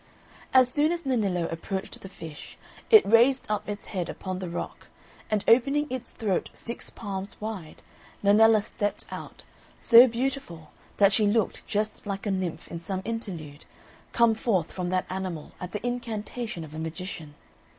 As 0.51 0.67
soon 0.67 0.91
as 0.91 1.03
Nennillo 1.05 1.45
approached 1.53 2.01
the 2.01 2.09
fish, 2.09 2.57
it 2.89 3.05
raised 3.05 3.45
up 3.49 3.69
its 3.69 3.85
head 3.93 4.09
upon 4.09 4.39
the 4.39 4.49
rock, 4.49 4.87
and 5.29 5.43
opening 5.47 5.85
its 5.91 6.09
throat 6.09 6.49
six 6.55 6.89
palms 6.89 7.39
wide, 7.39 7.83
Nennella 8.23 8.63
stepped 8.63 9.05
out, 9.11 9.43
so 9.79 10.07
beautiful 10.07 10.71
that 10.97 11.11
she 11.11 11.27
looked 11.27 11.67
just 11.67 12.07
like 12.07 12.25
a 12.25 12.31
nymph 12.31 12.67
in 12.69 12.79
some 12.79 13.03
interlude, 13.05 13.65
come 14.11 14.33
forth 14.33 14.71
from 14.71 14.89
that 14.89 15.05
animal 15.07 15.51
at 15.61 15.71
the 15.71 15.85
incantation 15.85 16.63
of 16.63 16.73
a 16.73 16.79
magician. 16.79 17.35